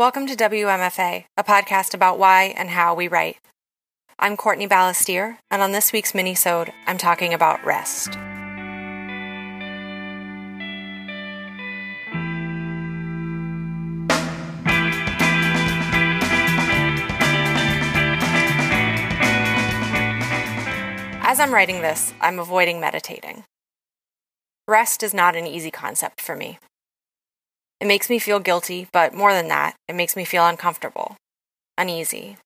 Welcome 0.00 0.26
to 0.28 0.34
WMFA, 0.34 1.26
a 1.36 1.44
podcast 1.44 1.92
about 1.92 2.18
why 2.18 2.54
and 2.56 2.70
how 2.70 2.94
we 2.94 3.06
write. 3.06 3.36
I'm 4.18 4.34
Courtney 4.34 4.66
Balestier, 4.66 5.36
and 5.50 5.60
on 5.60 5.72
this 5.72 5.92
week's 5.92 6.12
minisode, 6.12 6.72
I'm 6.86 6.96
talking 6.96 7.34
about 7.34 7.62
rest. 7.66 8.16
As 21.22 21.38
I'm 21.38 21.52
writing 21.52 21.82
this, 21.82 22.14
I'm 22.22 22.38
avoiding 22.38 22.80
meditating. 22.80 23.44
Rest 24.66 25.02
is 25.02 25.12
not 25.12 25.36
an 25.36 25.46
easy 25.46 25.70
concept 25.70 26.22
for 26.22 26.34
me. 26.34 26.58
It 27.80 27.86
makes 27.86 28.10
me 28.10 28.18
feel 28.18 28.40
guilty, 28.40 28.88
but 28.92 29.14
more 29.14 29.32
than 29.32 29.48
that, 29.48 29.74
it 29.88 29.94
makes 29.94 30.14
me 30.14 30.26
feel 30.26 30.46
uncomfortable, 30.46 31.16
uneasy. 31.78 32.36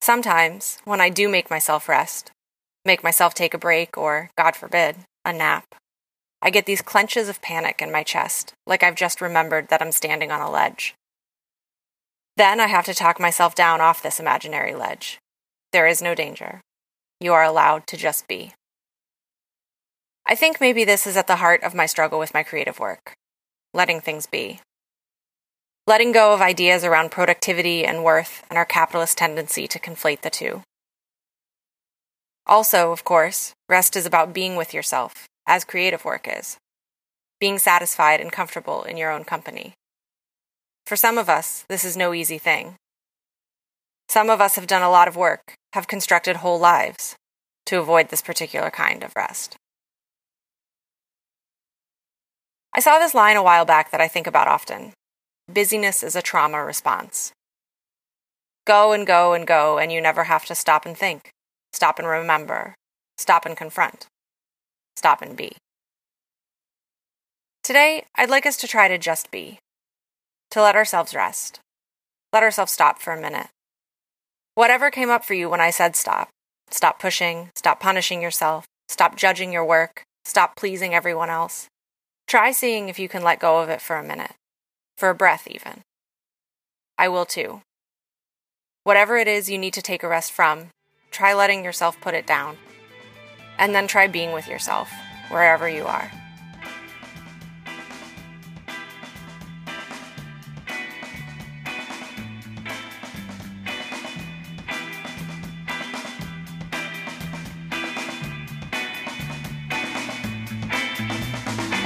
Sometimes, 0.00 0.78
when 0.84 1.00
I 1.00 1.08
do 1.08 1.28
make 1.28 1.50
myself 1.50 1.88
rest, 1.88 2.30
make 2.84 3.02
myself 3.02 3.34
take 3.34 3.54
a 3.54 3.58
break, 3.58 3.98
or, 3.98 4.30
God 4.38 4.54
forbid, 4.54 4.98
a 5.24 5.32
nap, 5.32 5.64
I 6.40 6.50
get 6.50 6.66
these 6.66 6.82
clenches 6.82 7.28
of 7.28 7.42
panic 7.42 7.82
in 7.82 7.90
my 7.90 8.04
chest, 8.04 8.52
like 8.66 8.84
I've 8.84 8.94
just 8.94 9.20
remembered 9.20 9.68
that 9.68 9.82
I'm 9.82 9.90
standing 9.90 10.30
on 10.30 10.40
a 10.40 10.50
ledge. 10.50 10.94
Then 12.36 12.60
I 12.60 12.68
have 12.68 12.84
to 12.84 12.94
talk 12.94 13.18
myself 13.18 13.54
down 13.56 13.80
off 13.80 14.02
this 14.02 14.20
imaginary 14.20 14.74
ledge. 14.74 15.18
There 15.72 15.88
is 15.88 16.02
no 16.02 16.14
danger. 16.14 16.60
You 17.18 17.32
are 17.32 17.42
allowed 17.42 17.86
to 17.88 17.96
just 17.96 18.28
be. 18.28 18.52
I 20.26 20.36
think 20.36 20.60
maybe 20.60 20.84
this 20.84 21.06
is 21.06 21.16
at 21.16 21.26
the 21.26 21.36
heart 21.36 21.64
of 21.64 21.74
my 21.74 21.86
struggle 21.86 22.18
with 22.18 22.34
my 22.34 22.44
creative 22.44 22.78
work 22.78 23.14
letting 23.74 24.00
things 24.00 24.26
be. 24.26 24.60
Letting 25.86 26.12
go 26.12 26.32
of 26.32 26.40
ideas 26.40 26.84
around 26.84 27.10
productivity 27.10 27.84
and 27.84 28.02
worth 28.02 28.42
and 28.48 28.56
our 28.56 28.64
capitalist 28.64 29.18
tendency 29.18 29.66
to 29.68 29.78
conflate 29.78 30.22
the 30.22 30.30
two. 30.30 30.62
Also, 32.46 32.92
of 32.92 33.04
course, 33.04 33.52
rest 33.68 33.96
is 33.96 34.06
about 34.06 34.32
being 34.32 34.56
with 34.56 34.72
yourself, 34.72 35.26
as 35.46 35.64
creative 35.64 36.04
work 36.04 36.26
is, 36.30 36.56
being 37.40 37.58
satisfied 37.58 38.20
and 38.20 38.32
comfortable 38.32 38.84
in 38.84 38.96
your 38.96 39.10
own 39.10 39.24
company. 39.24 39.74
For 40.86 40.96
some 40.96 41.18
of 41.18 41.28
us, 41.28 41.64
this 41.68 41.84
is 41.84 41.96
no 41.96 42.14
easy 42.14 42.38
thing. 42.38 42.76
Some 44.08 44.30
of 44.30 44.40
us 44.40 44.56
have 44.56 44.66
done 44.66 44.82
a 44.82 44.90
lot 44.90 45.08
of 45.08 45.16
work, 45.16 45.54
have 45.72 45.88
constructed 45.88 46.36
whole 46.36 46.58
lives 46.58 47.16
to 47.66 47.80
avoid 47.80 48.08
this 48.08 48.22
particular 48.22 48.70
kind 48.70 49.02
of 49.02 49.12
rest. 49.16 49.56
I 52.76 52.80
saw 52.80 52.98
this 52.98 53.14
line 53.14 53.36
a 53.36 53.42
while 53.42 53.64
back 53.64 53.92
that 53.92 54.00
I 54.00 54.08
think 54.08 54.26
about 54.26 54.48
often. 54.48 54.94
Busyness 55.48 56.02
is 56.02 56.16
a 56.16 56.22
trauma 56.22 56.64
response. 56.64 57.32
Go 58.66 58.92
and 58.92 59.06
go 59.06 59.32
and 59.32 59.46
go, 59.46 59.78
and 59.78 59.92
you 59.92 60.00
never 60.00 60.24
have 60.24 60.44
to 60.46 60.56
stop 60.56 60.84
and 60.84 60.96
think, 60.98 61.30
stop 61.72 62.00
and 62.00 62.08
remember, 62.08 62.74
stop 63.16 63.46
and 63.46 63.56
confront, 63.56 64.06
stop 64.96 65.22
and 65.22 65.36
be. 65.36 65.52
Today, 67.62 68.06
I'd 68.16 68.30
like 68.30 68.44
us 68.44 68.56
to 68.56 68.66
try 68.66 68.88
to 68.88 68.98
just 68.98 69.30
be, 69.30 69.58
to 70.50 70.60
let 70.60 70.74
ourselves 70.74 71.14
rest, 71.14 71.60
let 72.32 72.42
ourselves 72.42 72.72
stop 72.72 72.98
for 72.98 73.12
a 73.12 73.20
minute. 73.20 73.48
Whatever 74.56 74.90
came 74.90 75.10
up 75.10 75.24
for 75.24 75.34
you 75.34 75.48
when 75.48 75.60
I 75.60 75.70
said 75.70 75.94
stop, 75.94 76.30
stop 76.70 76.98
pushing, 76.98 77.50
stop 77.54 77.78
punishing 77.78 78.20
yourself, 78.20 78.64
stop 78.88 79.16
judging 79.16 79.52
your 79.52 79.64
work, 79.64 80.02
stop 80.24 80.56
pleasing 80.56 80.92
everyone 80.92 81.30
else. 81.30 81.68
Try 82.34 82.50
seeing 82.50 82.88
if 82.88 82.98
you 82.98 83.08
can 83.08 83.22
let 83.22 83.38
go 83.38 83.60
of 83.60 83.68
it 83.68 83.80
for 83.80 83.94
a 83.94 84.02
minute, 84.02 84.32
for 84.96 85.08
a 85.08 85.14
breath 85.14 85.46
even. 85.48 85.82
I 86.98 87.06
will 87.06 87.24
too. 87.24 87.60
Whatever 88.82 89.16
it 89.18 89.28
is 89.28 89.48
you 89.48 89.56
need 89.56 89.74
to 89.74 89.80
take 89.80 90.02
a 90.02 90.08
rest 90.08 90.32
from, 90.32 90.70
try 91.12 91.32
letting 91.32 91.62
yourself 91.62 91.96
put 92.00 92.12
it 92.12 92.26
down. 92.26 92.56
And 93.56 93.72
then 93.72 93.86
try 93.86 94.08
being 94.08 94.32
with 94.32 94.48
yourself, 94.48 94.90
wherever 95.28 95.68
you 95.68 95.84
are. 95.84 96.10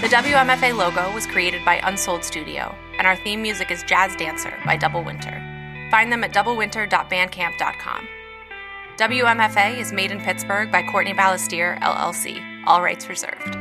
The 0.00 0.06
WMFA 0.06 0.74
logo 0.74 1.12
was 1.12 1.26
created 1.26 1.62
by 1.62 1.74
Unsold 1.84 2.24
Studio, 2.24 2.74
and 2.96 3.06
our 3.06 3.16
theme 3.16 3.42
music 3.42 3.70
is 3.70 3.82
Jazz 3.82 4.16
Dancer 4.16 4.58
by 4.64 4.78
Double 4.78 5.04
Winter. 5.04 5.42
Find 5.90 6.10
them 6.10 6.24
at 6.24 6.32
doublewinter.bandcamp.com. 6.32 8.08
WMFA 8.96 9.78
is 9.78 9.92
made 9.92 10.10
in 10.10 10.18
Pittsburgh 10.20 10.72
by 10.72 10.82
Courtney 10.84 11.12
Balestier, 11.12 11.78
LLC. 11.80 12.42
All 12.66 12.80
rights 12.80 13.10
reserved. 13.10 13.58